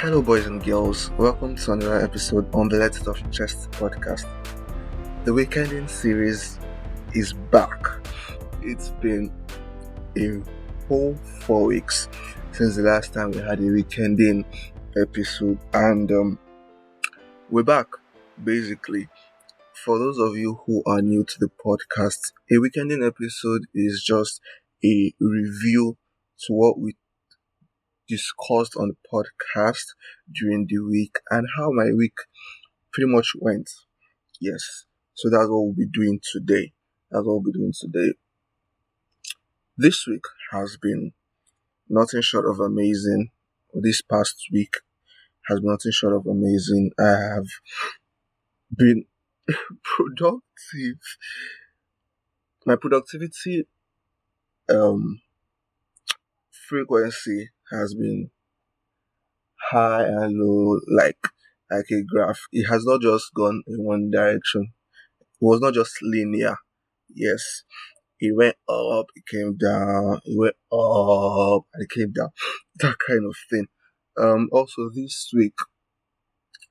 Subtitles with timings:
[0.00, 1.10] Hello, boys and girls.
[1.18, 4.24] Welcome to another episode on the Let It Off Chest podcast.
[5.26, 6.58] The Weekending series
[7.12, 7.86] is back.
[8.62, 9.30] It's been
[10.16, 10.40] a
[10.88, 12.08] whole four weeks
[12.52, 14.46] since the last time we had a Weekending
[14.98, 16.38] episode, and um,
[17.50, 17.88] we're back
[18.42, 19.06] basically.
[19.84, 24.40] For those of you who are new to the podcast, a Weekending episode is just
[24.82, 25.98] a review
[26.46, 26.94] to what we
[28.10, 29.94] discussed on the podcast
[30.34, 32.16] during the week and how my week
[32.92, 33.70] pretty much went.
[34.40, 34.84] Yes.
[35.14, 36.72] So that's what we'll be doing today.
[37.10, 38.14] That's what we'll be doing today.
[39.78, 41.12] This week has been
[41.88, 43.30] nothing short of amazing.
[43.72, 44.74] This past week
[45.48, 46.90] has been nothing short of amazing.
[46.98, 47.46] I have
[48.76, 49.04] been
[49.96, 50.98] productive.
[52.66, 53.66] My productivity
[54.68, 55.20] um
[56.50, 58.30] frequency has been
[59.70, 61.18] high and low like
[61.70, 62.40] like a graph.
[62.52, 64.72] It has not just gone in one direction.
[65.20, 66.56] It was not just linear.
[67.14, 67.64] Yes.
[68.20, 72.30] It went up, it came down, it went up, and it came down.
[72.80, 73.66] That kind of thing.
[74.18, 75.54] Um also this week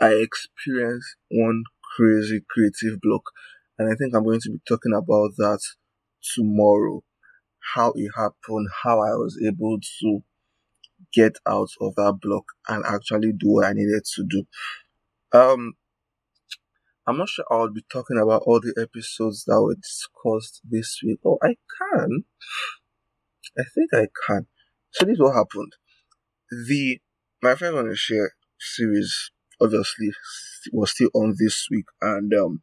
[0.00, 1.64] I experienced one
[1.96, 3.22] crazy creative block
[3.78, 5.60] and I think I'm going to be talking about that
[6.34, 7.02] tomorrow.
[7.74, 10.22] How it happened, how I was able to
[11.12, 14.46] get out of that block and actually do what I needed to do.
[15.32, 15.74] Um,
[17.06, 21.20] I'm not sure I'll be talking about all the episodes that were discussed this week.
[21.24, 22.24] Oh, I can.
[23.58, 24.46] I think I can.
[24.90, 25.72] So this is what happened.
[26.50, 26.98] The
[27.42, 29.30] my friend on the share series
[29.60, 30.10] obviously
[30.72, 32.62] was still on this week, and um,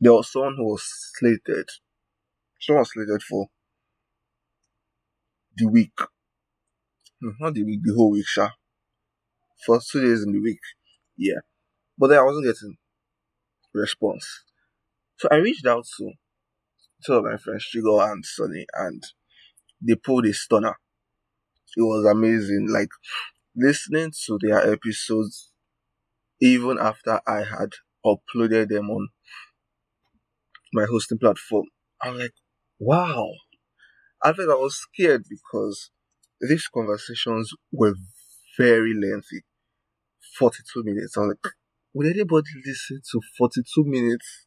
[0.00, 0.84] there was someone who was
[1.14, 1.68] slated.
[2.60, 3.48] Someone was slated for
[5.56, 5.98] the week
[7.20, 8.52] no, not the week, the whole week, sure.
[9.66, 10.60] For two days in the week.
[11.16, 11.40] Yeah.
[11.98, 12.76] But then I wasn't getting
[13.74, 14.26] response.
[15.18, 16.12] So I reached out to
[17.04, 19.02] two of my friends, Chigo and Sonny, and
[19.80, 20.76] they pulled a stunner.
[21.76, 22.68] It was amazing.
[22.70, 22.90] Like
[23.56, 25.50] listening to their episodes
[26.40, 27.70] even after I had
[28.04, 29.08] uploaded them on
[30.72, 31.66] my hosting platform.
[32.02, 32.34] I'm like,
[32.78, 33.30] wow.
[34.22, 35.90] I think I was scared because
[36.48, 37.94] these conversations were
[38.58, 39.42] very lengthy
[40.38, 41.16] 42 minutes.
[41.16, 41.38] I'm like,
[41.94, 44.46] would anybody listen to 42 minutes?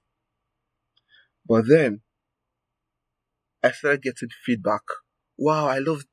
[1.48, 2.02] But then
[3.64, 4.82] I started getting feedback.
[5.38, 6.08] Wow, I loved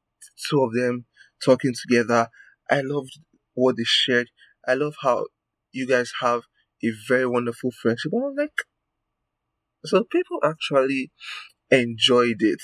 [0.49, 1.07] two of them
[1.45, 2.29] talking together.
[2.71, 3.19] I loved
[3.55, 4.31] what they shared.
[4.67, 5.27] I love how
[5.73, 6.43] you guys have
[6.83, 8.13] a very wonderful friendship.
[8.13, 8.59] I was like,
[9.85, 11.11] so people actually
[11.71, 12.63] enjoyed it.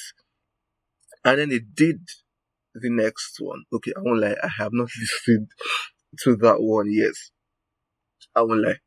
[1.24, 2.00] And then it did
[2.74, 3.64] the next one.
[3.72, 5.48] Okay, I won't lie, I have not listened
[6.24, 7.14] to that one yet.
[8.34, 8.80] I won't lie.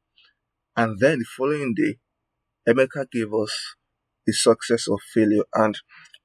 [0.76, 2.00] And then the following day,
[2.68, 3.76] Emeka gave us
[4.26, 5.80] the success of failure and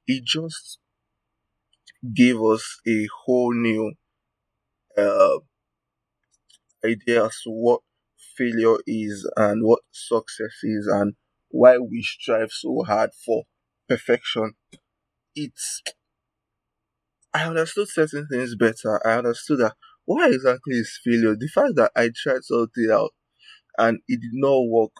[0.05, 0.79] he just
[2.13, 3.93] gave us a whole new
[4.97, 5.39] uh,
[6.83, 7.81] idea as to what
[8.37, 11.13] failure is and what success is and
[11.49, 13.43] why we strive so hard for
[13.87, 14.53] perfection.
[15.35, 15.81] It's
[17.33, 19.05] I understood certain things better.
[19.05, 19.75] I understood that
[20.05, 21.35] why exactly is failure?
[21.35, 23.11] The fact that I tried something out
[23.77, 24.91] and it did not work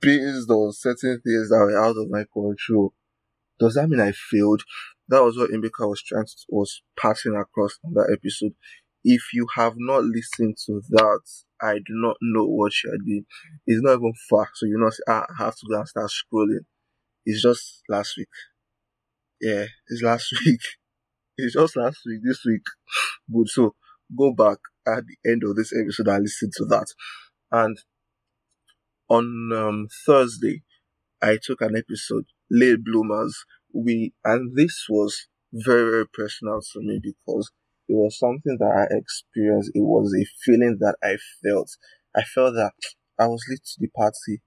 [0.00, 2.94] based on certain things that were out of my control.
[3.60, 4.62] Does that mean I failed?
[5.08, 8.54] That was what Emeka was trying to, was passing across on that episode.
[9.04, 11.20] If you have not listened to that,
[11.62, 13.26] I do not know what you're doing.
[13.66, 16.66] It's not even far, so you know ah, I have to go and start scrolling.
[17.26, 18.28] It's just last week.
[19.40, 20.60] Yeah, it's last week.
[21.42, 22.62] It's just last week, this week.
[23.28, 23.74] But so
[24.16, 26.86] go back at the end of this episode and listen to that.
[27.52, 27.78] And
[29.08, 30.62] on um, Thursday,
[31.22, 33.44] I took an episode, Late Bloomers.
[33.72, 37.50] We and this was very very personal to me because
[37.88, 39.72] it was something that I experienced.
[39.74, 41.70] It was a feeling that I felt.
[42.16, 42.72] I felt that
[43.18, 44.42] I was late to the party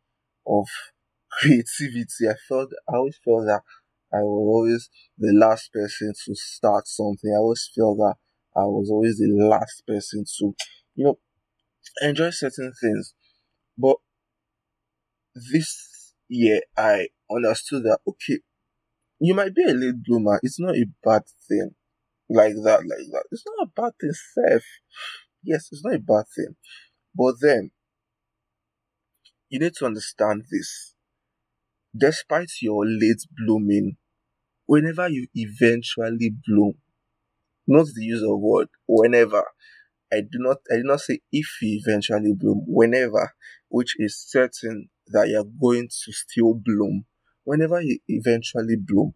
[0.48, 0.66] of
[1.32, 2.28] creativity.
[2.30, 3.62] I felt I always felt that
[4.14, 7.32] I was always the last person to start something.
[7.34, 8.16] I always felt that
[8.56, 10.56] I was always the last person to,
[10.96, 11.20] you know,
[12.02, 13.14] enjoy certain things.
[13.78, 13.98] But
[15.36, 18.40] this year, I understood that, okay,
[19.20, 20.40] you might be a late bloomer.
[20.44, 21.72] It's not a bad thing
[22.30, 23.26] like that, like that.
[23.32, 24.64] It's not a bad thing, Seth.
[25.44, 26.56] Yes, it's not a bad thing.
[27.16, 27.72] But then,
[29.50, 30.96] you need to understand this.
[31.98, 33.98] Despite your late blooming,
[34.66, 36.76] whenever you eventually bloom,
[37.68, 39.44] not the use of word, whenever,
[40.12, 43.34] I do not I did not say if you eventually bloom, whenever,
[43.70, 47.06] which is certain that you're going to still bloom.
[47.44, 49.14] Whenever you eventually bloom,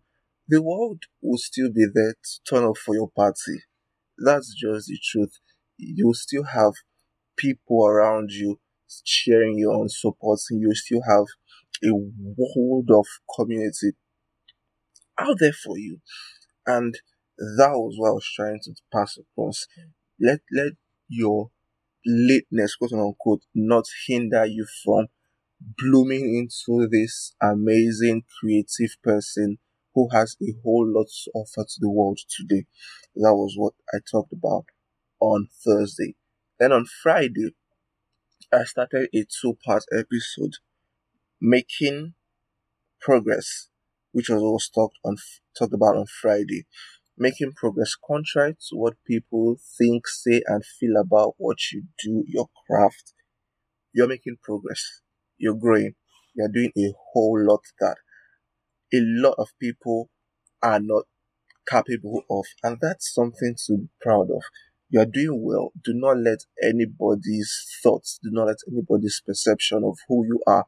[0.48, 3.64] the world will still be there to turn up for your party.
[4.18, 5.40] That's just the truth.
[5.78, 6.74] You'll still have
[7.38, 8.60] people around you
[9.06, 10.74] cheering you on, supporting you.
[10.74, 11.26] Still have
[11.84, 13.06] a world of
[13.36, 13.92] community
[15.20, 16.00] out there for you.
[16.66, 16.96] And
[17.38, 19.68] that was what I was trying to pass across.
[20.20, 20.74] Let let
[21.08, 21.52] your
[22.06, 25.08] lateness, quote unquote, not hinder you from
[25.60, 29.58] blooming into this amazing creative person
[29.94, 32.66] who has a whole lot to offer to the world today.
[33.16, 34.66] That was what I talked about
[35.20, 36.16] on Thursday.
[36.60, 37.56] Then on Friday,
[38.52, 40.54] I started a two part episode
[41.42, 42.14] making
[43.02, 43.70] progress,
[44.18, 45.16] which was also talked on
[45.56, 46.66] talked about on Friday.
[47.20, 52.48] Making progress contrary to what people think, say, and feel about what you do, your
[52.66, 53.14] craft.
[53.94, 54.82] You're making progress.
[55.38, 55.94] You're growing.
[56.34, 57.98] You're doing a whole lot that
[58.92, 60.10] a lot of people
[60.64, 61.04] are not
[61.70, 64.42] capable of, and that's something to be proud of.
[64.90, 65.74] You are doing well.
[65.84, 67.54] Do not let anybody's
[67.84, 70.66] thoughts, do not let anybody's perception of who you are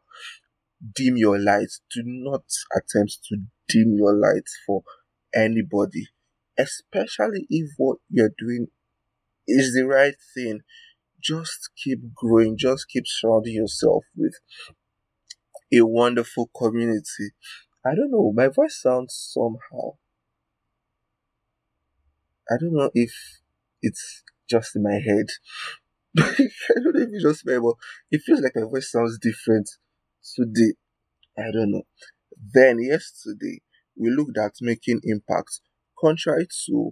[0.96, 1.72] dim your light.
[1.94, 2.44] Do not
[2.76, 3.38] attempt to
[3.68, 4.84] dim your light for
[5.34, 6.08] anybody,
[6.58, 8.68] especially if what you're doing
[9.48, 10.62] is the right thing.
[11.22, 14.36] Just keep growing, just keep surrounding yourself with
[15.74, 17.32] a wonderful community.
[17.86, 19.98] I don't know, my voice sounds somehow.
[22.50, 23.12] I don't know if
[23.82, 25.28] it's just in my head.
[26.18, 27.76] I don't know if it's just me, but
[28.12, 29.70] it feels like my voice sounds different
[30.36, 30.74] today.
[31.38, 31.84] I don't know.
[32.54, 33.62] Then yesterday
[33.98, 35.62] we looked at making impact
[36.00, 36.92] contrary to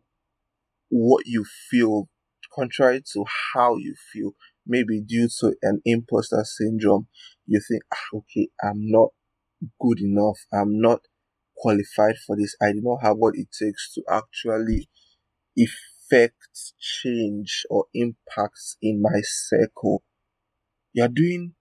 [0.90, 2.10] what you feel,
[2.54, 4.32] contrary to how you feel.
[4.66, 7.08] Maybe due to an imposter syndrome,
[7.46, 9.10] you think, ah, okay, I'm not
[9.80, 10.40] good enough.
[10.54, 11.02] I'm not
[11.58, 12.56] qualified for this.
[12.62, 14.90] I do not have what it takes to actually
[15.56, 20.04] effect change or impacts in my circle.
[20.94, 21.56] You're doing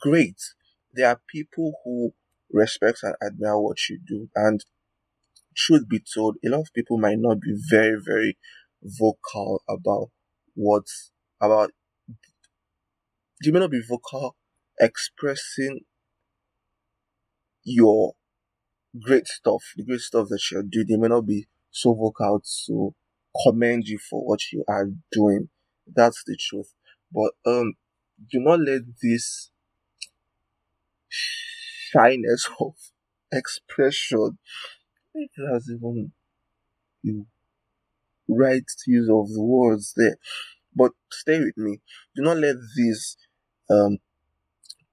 [0.00, 0.40] great
[0.92, 2.12] there are people who
[2.50, 4.28] respect and admire what you do.
[4.34, 4.64] And
[5.56, 8.38] truth be told, a lot of people might not be very, very
[8.82, 10.10] vocal about
[10.54, 10.84] what,
[11.40, 11.70] about,
[13.42, 14.36] you may not be vocal
[14.80, 15.80] expressing
[17.64, 18.14] your
[19.00, 20.86] great stuff, the great stuff that you're doing.
[20.88, 22.94] They may not be so vocal to
[23.44, 25.48] commend you for what you are doing.
[25.86, 26.74] That's the truth.
[27.12, 27.74] But um,
[28.30, 29.51] do not let this
[31.92, 32.74] shyness of
[33.32, 34.38] expression.
[35.14, 36.12] It has even
[37.02, 37.26] you
[38.28, 40.16] right use of the words there.
[40.74, 41.80] But stay with me.
[42.16, 43.16] Do not let this
[43.70, 43.98] um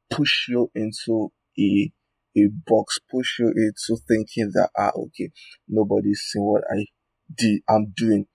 [0.10, 1.92] push you into a
[2.38, 5.32] a box, push you into thinking that ah okay,
[5.68, 6.86] nobody's seeing what I
[7.36, 8.28] did I'm doing.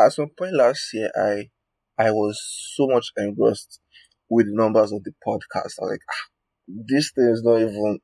[0.00, 1.50] At some point last year I
[1.98, 2.40] I was
[2.74, 3.80] so much engrossed
[4.28, 5.74] with the numbers of the podcast.
[5.80, 6.26] I was like, ah,
[6.68, 8.00] this thing is not even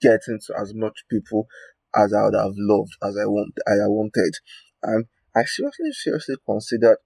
[0.00, 1.48] getting to as much people
[1.94, 4.34] as I would have loved, as I want, I wanted.
[4.82, 6.98] And I seriously, seriously considered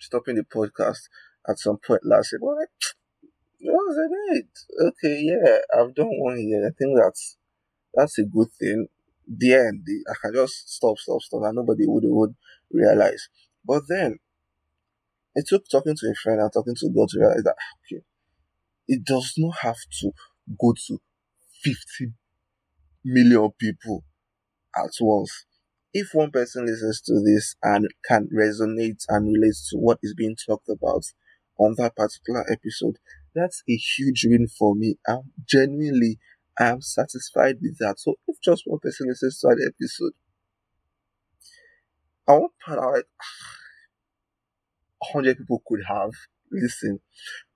[0.00, 1.08] stopping the podcast
[1.48, 2.40] at some point last year.
[2.42, 2.68] Like,
[3.60, 3.96] was
[4.30, 4.48] it?
[4.80, 6.66] Okay, yeah, I've done one year.
[6.66, 7.36] I think that's
[7.94, 8.88] that's a good thing.
[9.28, 12.34] The end, the, I can just stop, stop, stop, and nobody would would
[12.72, 13.28] realize.
[13.64, 14.18] But then
[15.34, 17.56] it took talking to a friend and talking to God to realize that
[17.92, 18.02] okay,
[18.88, 20.12] it does not have to
[20.60, 20.98] go to
[21.62, 22.12] 50
[23.04, 24.04] million people
[24.76, 25.46] at once.
[25.92, 30.36] If one person listens to this and can resonate and relate to what is being
[30.36, 31.04] talked about
[31.58, 32.98] on that particular episode,
[33.34, 34.96] that's a huge win for me.
[35.08, 36.18] I'm genuinely
[36.58, 37.98] I am satisfied with that.
[37.98, 40.12] So if just one person listens to that episode,
[42.28, 43.04] I want out like
[45.02, 46.10] hundred people could have
[46.50, 47.00] listened.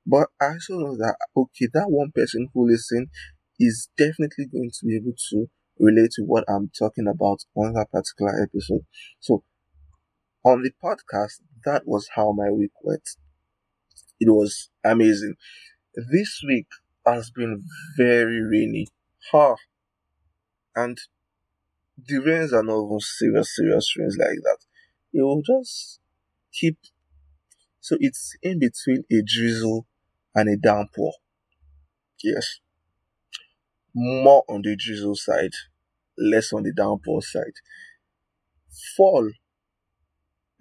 [0.07, 3.11] But I also know that okay, that one person who listen
[3.59, 5.47] is definitely going to be able to
[5.79, 8.85] relate to what I'm talking about on that particular episode.
[9.21, 9.45] So
[10.45, 13.09] on the podcast, that was how my week went.
[14.21, 15.35] It was amazing.
[15.95, 16.69] This week
[17.07, 17.65] has been
[17.97, 18.89] very rainy.
[19.33, 19.57] Ha!
[20.75, 20.99] And
[21.97, 24.59] the rains are not even serious, serious rains like that.
[25.13, 26.01] It will just
[26.53, 26.79] keep.
[27.81, 29.87] So it's in between a drizzle
[30.35, 31.13] and a downpour.
[32.23, 32.61] Yes.
[33.95, 35.53] More on the drizzle side,
[36.19, 37.55] less on the downpour side.
[38.97, 39.31] Fall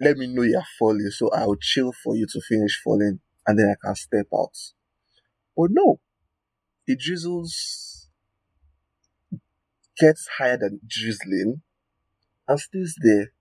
[0.00, 3.68] let me know you're falling so I'll chill for you to finish falling and then
[3.74, 4.56] I can step out.
[5.56, 6.00] But no,
[6.86, 8.08] it drizzles,
[9.96, 11.62] gets higher than drizzling,
[12.48, 13.32] and stays there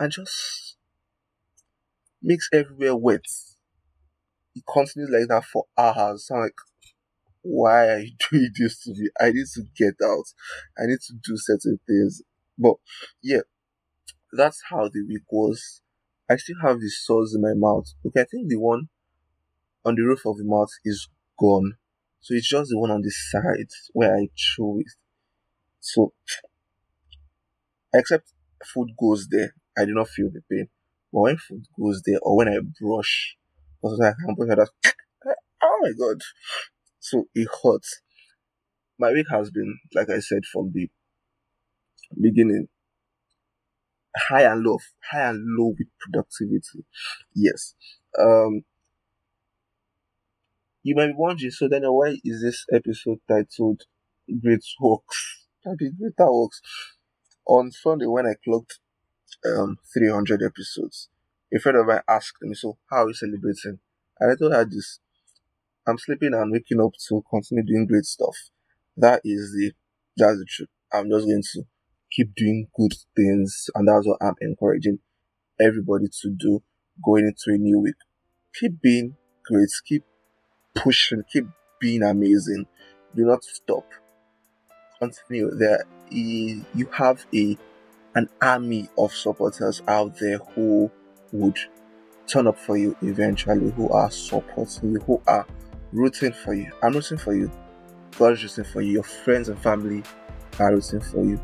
[0.00, 0.76] and just
[2.22, 3.26] makes everywhere wet.
[4.54, 6.28] It continues like that for hours.
[6.32, 6.54] I'm like,
[7.42, 9.10] why are you doing this to me?
[9.20, 10.26] I need to get out.
[10.78, 12.22] I need to do certain things.
[12.58, 12.76] But
[13.22, 13.42] yeah,
[14.32, 15.82] that's how the week was.
[16.30, 17.86] I still have the sores in my mouth.
[18.06, 18.88] Okay, I think the one
[19.84, 21.74] on the roof of the mouth is gone.
[22.20, 24.92] So it's just the one on the side where I chew it.
[25.80, 26.12] So
[27.94, 28.32] except
[28.64, 30.68] food goes there, I do not feel the pain.
[31.12, 33.36] But when food goes there or when I brush,
[33.84, 36.20] oh my god.
[36.98, 38.00] So it hurts.
[38.98, 40.88] My week has been, like I said from the
[42.20, 42.68] beginning,
[44.16, 44.78] high and low,
[45.10, 46.84] high and low with productivity.
[47.34, 47.74] Yes.
[48.18, 48.62] Um,
[50.82, 53.82] you might be wondering, so then why is this episode titled
[54.42, 55.46] Great Works?
[55.78, 56.60] Be greater works.
[57.46, 58.78] On Sunday when I clocked
[59.44, 61.09] um 300 episodes,
[61.52, 63.78] a friend of mine asked me, so how are you celebrating?
[64.18, 65.00] And I told her this.
[65.86, 68.36] I'm sleeping and waking up to continue doing great stuff.
[68.96, 69.72] That is the
[70.16, 70.68] that's the truth.
[70.92, 71.62] I'm just going to
[72.12, 74.98] keep doing good things, and that's what I'm encouraging
[75.60, 76.62] everybody to do
[77.04, 77.94] going into a new week.
[78.58, 79.16] Keep being
[79.46, 80.04] great, keep
[80.74, 81.46] pushing, keep
[81.80, 82.66] being amazing.
[83.16, 83.86] Do not stop.
[84.98, 85.50] Continue.
[85.56, 87.56] There, you have a
[88.14, 90.90] an army of supporters out there who
[91.32, 91.58] would
[92.26, 95.46] turn up for you eventually, who are supporting you, who are
[95.92, 96.70] rooting for you.
[96.82, 97.50] I'm rooting for you.
[98.18, 98.92] God is rooting for you.
[98.92, 100.02] Your friends and family
[100.58, 101.40] are rooting for you.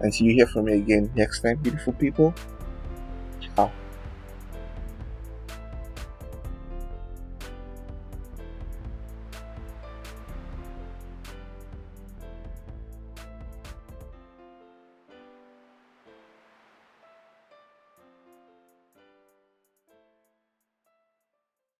[0.00, 2.34] Until you hear from me again next time, beautiful people.
[3.40, 3.72] Ciao.